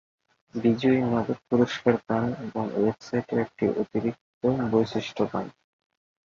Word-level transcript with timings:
বিজয়ী 0.55 0.99
নগদ 1.05 1.39
পুরস্কার 1.49 1.95
পান 2.07 2.25
এবং 2.45 2.63
ওয়েবসাইটে 2.73 3.35
একটি 3.41 3.65
অতিরিক্ত 3.81 4.41
বৈশিষ্ট্য 4.71 5.23
পান। 5.31 5.45